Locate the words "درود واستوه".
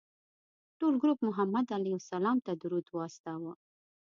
2.61-3.53